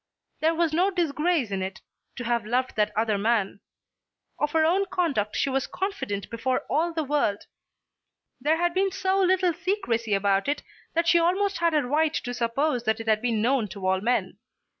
There 0.39 0.55
was 0.55 0.73
no 0.73 0.89
disgrace 0.89 1.51
in 1.51 1.61
it, 1.61 1.79
to 2.15 2.23
have 2.23 2.43
loved 2.43 2.75
that 2.75 2.91
other 2.97 3.19
man. 3.19 3.59
Of 4.39 4.51
her 4.53 4.65
own 4.65 4.87
conduct 4.87 5.35
she 5.35 5.47
was 5.51 5.67
confident 5.67 6.27
before 6.31 6.61
all 6.71 6.91
the 6.91 7.03
world. 7.03 7.43
There 8.39 8.57
had 8.57 8.73
been 8.73 8.89
so 8.91 9.21
little 9.21 9.53
secrecy 9.53 10.15
about 10.15 10.47
it 10.47 10.63
that 10.95 11.07
she 11.07 11.19
almost 11.19 11.59
had 11.59 11.75
a 11.75 11.83
right 11.83 12.15
to 12.15 12.33
suppose 12.33 12.83
that 12.85 12.99
it 12.99 13.05
had 13.07 13.21
been 13.21 13.43
known 13.43 13.67
to 13.67 13.85
all 13.85 14.01
men. 14.01 14.39